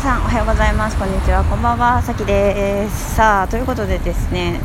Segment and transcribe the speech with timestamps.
[0.00, 0.96] さんおはようございます。
[0.96, 1.44] こんにちは。
[1.44, 2.00] こんばんは。
[2.00, 3.16] さきです。
[3.16, 4.58] さあということでですね、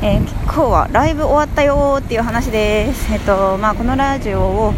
[0.00, 3.12] えー、今日はライブ終わったよっていう話です。
[3.12, 4.72] えっとまあこのラジオを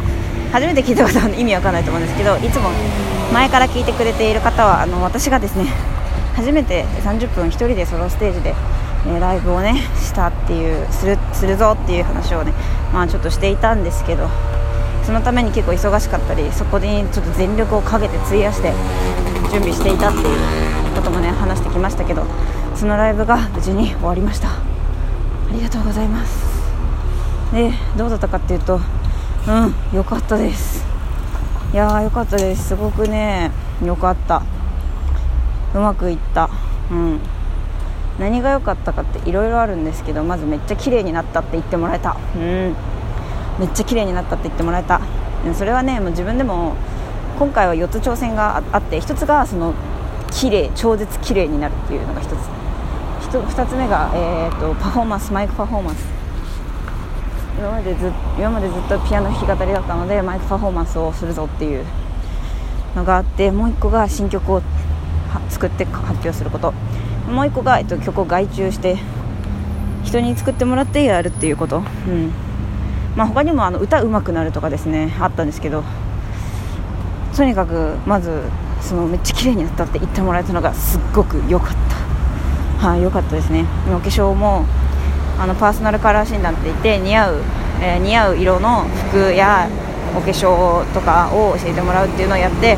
[0.51, 2.71] 初めて聞いた方は意味わかんないと思うんですけどいつも
[3.33, 5.67] 前から聞いてくれている方はあの私がですね
[6.35, 8.57] 初めて30分1人でソロステージで、
[9.07, 12.53] えー、ライブをねしたっていうするするぞっていう話をね
[12.93, 14.29] まあちょっとしていたんですけど
[15.05, 18.73] そのために結構忙しかったりそこにちょっと全力をかけて費やして
[19.51, 22.25] 準備していたっていうこともね話してきましたけど
[22.77, 24.49] そのライブが無事に終わりました。
[24.49, 24.53] あ
[25.53, 26.51] りがとうございます。
[27.53, 28.77] でどうだったかっていうと
[29.49, 30.85] うん良かったです。
[31.73, 32.69] いやー良かったです。
[32.69, 33.51] すごくね
[33.85, 34.43] 良かった。
[35.75, 36.49] うまくいった。
[36.91, 37.21] うん。
[38.19, 42.17] 何が良かったかっていろいろあるんですけどまずめっちゃ綺麗になったって言ってもらえた。
[42.37, 42.75] うん。
[43.59, 45.01] めっちゃ綺麗になったって言ってもらえた。
[45.55, 46.77] それはねもう自分でも
[47.41, 49.73] 今回は4つ挑戦があって1つがその
[50.31, 52.35] 綺麗超絶綺麗になるっていうのが1つ。
[53.35, 56.05] 2, つ目が、えーと、パフォーマンスマイクパフォーマンス。
[57.59, 61.85] 今までず今までずっとピアノ弾き語りだったのでマイクパフォーマンスをするぞっていう
[62.95, 64.61] のがあってもう1個が新曲を
[65.49, 66.75] 作って発表すること。
[67.27, 68.99] もう1個が、えっと、曲を外注して
[70.05, 72.33] 人に作ってもらってやるっていうこと、うん。
[73.17, 75.85] まあ、他にもあの歌うまくなるとかですねあったんですけど。
[77.37, 78.43] とにかくまず
[78.81, 81.77] そのめっちゃ綺麗になったって言ってもらえたのがすっごく良かっ
[82.79, 82.89] た。
[82.89, 83.67] はい良かったですね。
[83.89, 84.65] お化粧も
[85.39, 87.43] あのパーソナルカラー診断って言って似合う、
[87.81, 89.69] えー、似合う色の服や
[90.17, 92.77] お化粧とかを教えてもらうっていうのをやって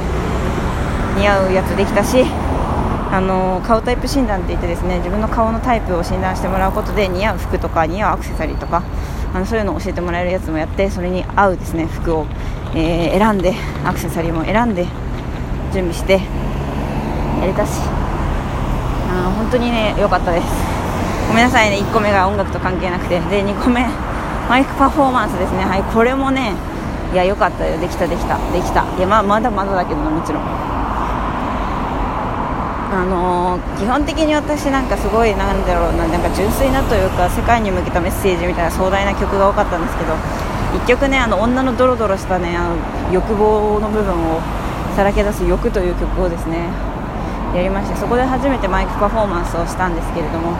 [1.16, 2.24] 似合うやつできたし
[3.12, 8.82] あの顔タイプ診断って言ってですね自分の顔のタイプを診断してもらうことで似合う服とか似合うアクセサリーとか
[9.34, 12.26] あのそういうのを教えてもらえるやつもやってそれに合うですね服を、
[12.74, 14.86] えー、選んでアクセサリーも選んで
[15.72, 16.20] 準備して
[17.40, 17.80] やれたし。
[19.10, 20.46] あ本当にね良かったです。
[21.28, 23.20] ごめんなさいね1個目が音楽と関係なくて。
[23.20, 23.86] で2個目
[24.48, 25.64] マイクパフォーマンスですね。
[25.64, 26.54] はいこれもね
[27.12, 27.78] いや良かったよ。
[27.78, 28.38] できたできた。
[28.52, 28.84] できた。
[28.96, 30.42] いやままだまだだけどもちろん。
[32.92, 40.12] あのー、基本的に私なんかすごいなんだろうななんか純粋なというか世界に向けたメッセージみたいな壮大な曲が多かったんですけど
[40.72, 44.40] 1曲ねあの女のドロドロしたねあの欲望の部分を
[44.96, 46.68] さらけ出す「欲」という曲をですね
[47.54, 50.56] やりましてそこで初めてマイクパフォーマンスをしたんですけれども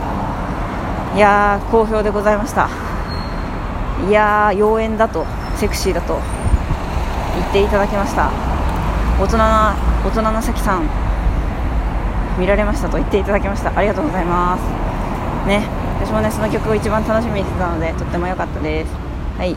[1.15, 2.67] いやー好評でございました。
[4.09, 5.25] いやー妖艶だと
[5.55, 6.17] セクシーだと
[7.35, 8.31] 言っていただきました。
[9.21, 10.89] 大人な大人な関さん
[12.39, 13.71] 見られましたと言っていただきました。
[13.75, 14.61] ありがとうございます。
[15.47, 15.67] ね
[16.01, 18.91] 私もねその曲を一番楽しみにしてたのでとっても良かったです。
[19.37, 19.55] はい。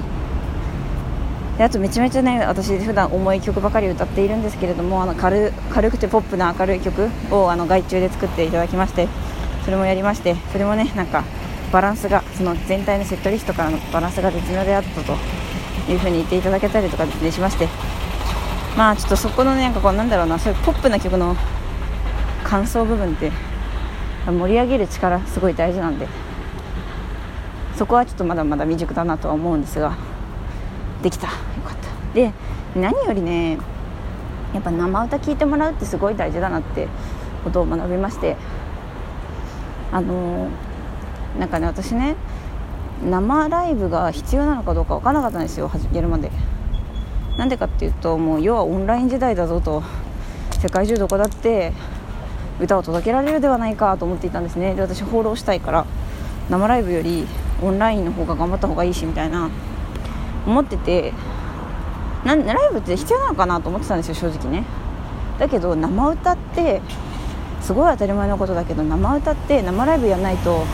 [1.58, 9.08] であとめちゃめちゃね私普段重い曲ばかり歌っているんですけれどもあの軽軽くてポップな明るい曲をあの外注で作っていただきまして
[9.64, 11.24] それもやりましてそれもねなんか
[11.72, 15.16] バランスがその全体のセットリストからのバランスが絶妙であったと
[15.90, 17.68] いうふうに言っていただけたりとかでねしまして。
[18.76, 21.34] まあちょっとそこのねなんかこうなんだろうなそういうポップな曲の
[22.44, 23.32] 感想部分って
[24.26, 26.06] 盛り上げる力すごい大事なんで
[27.74, 29.96] そこはちょっとまだまだ未熟だなとは思うんですが
[31.02, 31.26] できた。
[31.26, 31.32] よ
[31.64, 32.14] かった。
[32.14, 32.32] で
[32.74, 33.58] 何よりね
[34.54, 36.88] やっぱ生歌聴いてもらうってすごい大事だなって
[37.44, 38.36] ことを学びまして。
[39.92, 40.48] あの
[41.38, 42.16] なんかね私ね
[43.08, 46.30] 生ライブが必要なのかどうか分からなかったんですよやるまで。
[47.38, 49.82] なんでかっていうともう要はオンライン時代だぞと
[50.60, 51.72] 世界中どこだって
[52.58, 54.74] 歌を届けられるではないかと思っていたんですね。
[54.74, 55.86] で私放浪したいから
[56.50, 57.26] 生ライブより
[57.62, 59.50] オンラインの方が頑張った方がいいしみたいな
[60.46, 61.12] 思ってて
[62.24, 64.64] なライブって必要なのかなと思ってたんですよ正直ね。
[65.38, 66.80] だけど生歌って
[67.60, 70.64] すごい当たり前のことだけど生歌って生ライブやらないと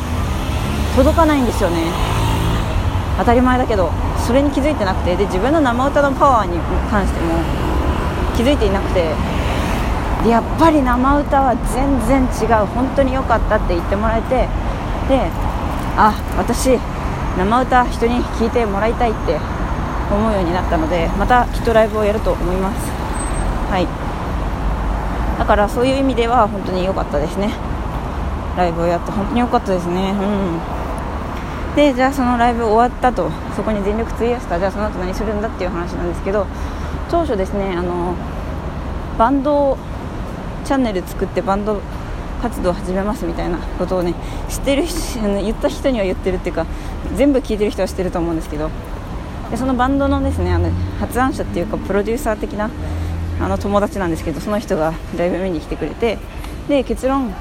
[0.97, 1.77] 届かないんですよね。
[3.19, 3.91] 当たり前だけど
[4.27, 6.59] それに気づいてなくてで自分の生歌のパワーに
[6.91, 7.35] 関しても
[8.37, 9.15] 気づいていなくて
[10.25, 12.67] でやっぱり生歌は全然違う。
[12.67, 14.49] 本当に良かったって言ってもらえて
[15.09, 15.29] で
[15.97, 16.79] あ私
[17.37, 19.39] 生歌人に聴いてもらいたいって
[20.15, 22.91] 思うようになったのでまたきっとライブをやると思います。
[23.71, 23.87] はい。
[25.39, 27.53] だからそういう意味では本当に良かったですね。
[28.57, 30.13] ライブをやって本当に良かったですね。
[30.13, 30.83] うん。
[31.75, 36.47] でじゃあそのライブ終わったとそこに全力費やしたじゃあその後何するんだっていう話なんですけど
[37.11, 38.15] 当初ですねあの
[39.19, 39.79] バンド
[40.65, 41.81] チャンネル作ってバンド
[42.43, 44.15] 活動を始めますみたいなことをね
[44.49, 46.67] 知ってるあの言った人には言ってるっていうか
[47.17, 48.71] 全部聞いてる人は知ってると思うんですけど
[49.53, 52.71] でそのバンドのですねあの発案者っていうかプロデューサー的な
[53.39, 56.19] あの友達なんですけどその人がライブ見に来てくれて
[56.69, 57.35] で結論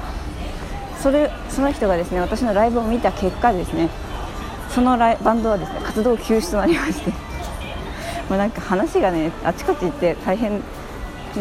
[1.00, 3.88] それその人がですね私のライブを見た結果ですね
[4.68, 7.10] そのライバンドはですね活動休止となりまして
[8.28, 10.62] もうなんか話がねあちこち行って大変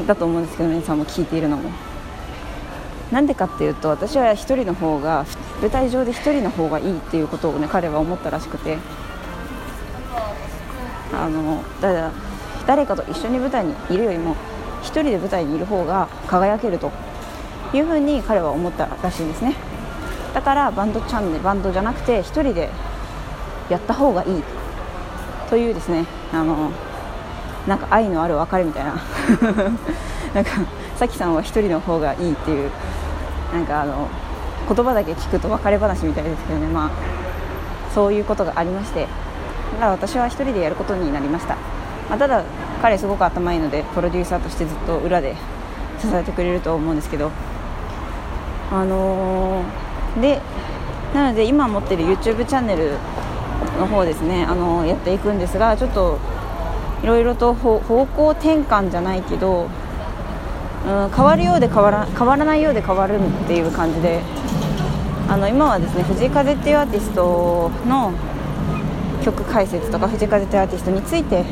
[0.08, 1.70] だと思うんですけど皆さんも聞いているのも。
[3.12, 5.26] なんでかっていうと私は1人の方が
[5.60, 8.78] 舞台上で1人の方がいいっていうことをね彼は思ったらしくて
[11.14, 12.12] あのだ
[12.66, 14.36] 誰かと一緒に舞台にいるよりも
[14.84, 16.92] 1人で舞台にいる方が輝けると
[17.74, 19.56] いうふうに彼は思ったらしいんですね。
[20.34, 22.70] だからバンドチャンネルバンドじゃなくて1人で
[23.70, 24.44] やった方がいい
[25.50, 26.06] というですね。
[26.32, 26.72] あの
[27.68, 28.96] なんか愛のある別れみたいな。
[30.34, 30.52] なんか
[30.96, 32.72] さきさんは1人の方がいいっていう
[33.54, 34.08] なんかあの
[34.68, 36.68] 言葉だけ聞くと別れ話みたいですけどね。
[36.68, 36.90] まあ
[37.94, 39.08] そういうことがありまして。
[39.74, 41.56] だから私は1人でやることになりました、
[42.10, 42.44] まあ、ただ
[42.82, 45.36] 彼すごく頭いいのでプロデューサーとしてずっと裏で
[46.00, 47.32] 支えてくれると思うんですけど。
[48.72, 50.42] あのー、で
[51.14, 52.92] なので今持ってる YouTube チャンネル
[53.78, 56.18] の方ですね、あのー、やっていくんですがちょっと
[57.04, 59.68] いろいろと方向転換じゃないけど、
[60.88, 64.22] うん、変わるようで変わら変わらないようで変わるっていう感じで。
[65.30, 68.12] あの今はですね藤井風っていうアーティストの
[69.24, 71.46] 曲解説とか藤風っていうアーティストについて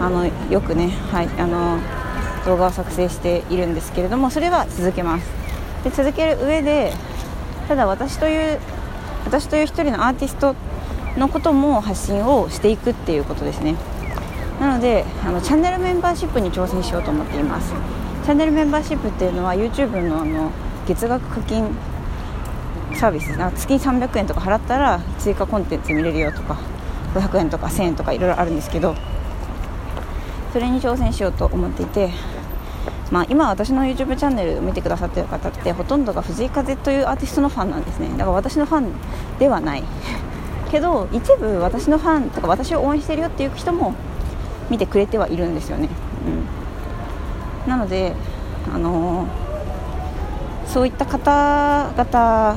[0.00, 1.78] あのよくね、はい、あの
[2.44, 5.26] 動画を作成しているんですけれどもそれは続けます。
[5.84, 6.92] で続ける上で
[7.68, 8.58] ただ私という
[9.24, 10.54] 私という一人のアーティスト
[11.16, 13.76] のことも発信をしていくっていうことですね。
[14.60, 17.72] なのであのチャンネルメンバーシップに挑戦しようと思っています。
[18.24, 20.50] チャンネルメンバーシップっていうのは YouTube のあの
[20.86, 21.74] 月額課金
[22.94, 23.36] サービス。
[23.36, 26.58] 月に300円とか払ったら追加コンテンツ見れるよとか
[27.14, 28.94] 500円とか1000円とかいろいろあるんですけど
[30.52, 32.10] それに挑戦しようと思っていて、
[33.10, 38.08] まあ、今私の YouTube チャンネルを見てくださってる方ってほとんどが藤井風というアーティストのファンなんですね。
[38.10, 38.92] だから私のファン
[39.38, 39.82] ではない。
[40.70, 43.94] けど一部私のファンとか私を応援してるよっていう人も
[44.70, 45.88] 見てくれてはいるんですよね、
[47.64, 48.12] うん、なので
[48.74, 49.26] あのー、
[50.66, 52.56] そういった方々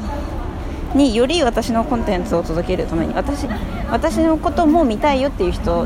[0.95, 3.48] により私のコンテンツを届けるために私
[3.89, 5.86] 私のことも見たいよっていう人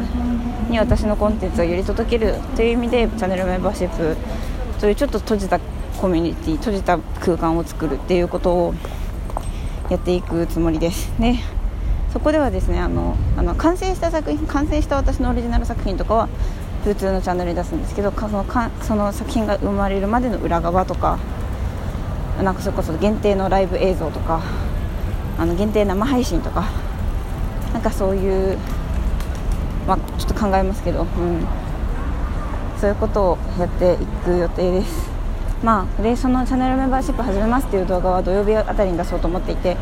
[0.70, 4.16] に私のコンテンツをより届けるという意味でチャンネルメンバーシップ
[4.80, 5.60] というちょっと閉じた
[6.00, 8.74] コミュニティ閉じた空間を作るっていうことを
[9.90, 11.12] やっていくつもりです。
[11.20, 11.36] で
[12.12, 16.30] そこではですねあのあの完成した作品完成した私のオリジナル作品とかは
[16.84, 21.20] 普通のチャンネルに出すんですけどそのかその作品が生まれるまでの裏側とか
[22.42, 24.42] なんかそれこそ限定のライブ映像とか
[25.42, 26.70] あの限定生配信とか
[27.74, 28.58] なんかそういう
[29.88, 31.08] まあ、ちょっと考えますけど、うん、
[32.80, 35.10] そういうことをやっていく予定です。
[35.64, 39.78] まあ、でそのチャンネルメンバーシップ始めますっていう動画は土曜日あたりに出そうと思っていて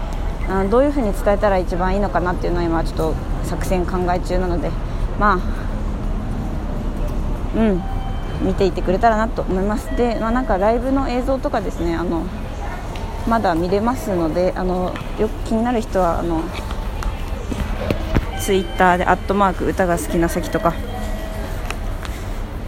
[0.50, 4.72] あどういうふうに伝えたら一番いいのかなっていうのは今ちょっと作戦考え中なので
[5.20, 5.40] まあ
[7.58, 7.82] うん。
[8.42, 9.94] 見ていてくれたらなと思います。
[9.98, 12.24] で、まあ、なんかライブの映像とかですねあの
[13.30, 16.42] まだ見れますのであのよく気になる人はあの
[18.40, 20.74] ツイッターでアットマーク歌が好きな先とか、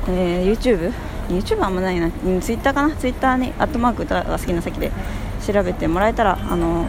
[0.08, 0.94] えー、YouTube?
[1.30, 2.96] YouTube あんまないな、うん、ツイッターかな？
[2.96, 4.92] ツイッターにアットマーク歌が好きな先で
[5.45, 6.85] 調べてもらえたらあの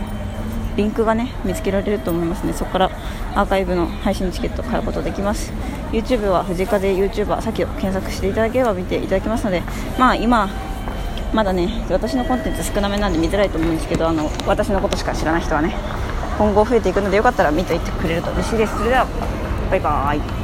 [0.77, 2.53] リンクがね見つけられると思いますね。
[2.53, 2.91] そこから
[3.35, 5.53] アーカイブの配信チケット買うことできます。
[5.93, 9.63] YouTube は藤風 YouTuber さっきを検索していただければ見ていただけますので
[9.99, 10.49] まあ今
[11.33, 15.75] まだね私のコンテンツ少なめなんで見づらいと思うんですけどあの私のことしか知らない人はね
[16.39, 18.77] 今後増えていくのでよかったら見ていてくれると嬉しいです。
[18.77, 19.07] それでは
[19.71, 20.42] バイバーイ。